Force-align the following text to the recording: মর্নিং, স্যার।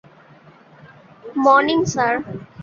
মর্নিং, 1.43 1.79
স্যার। 1.93 2.13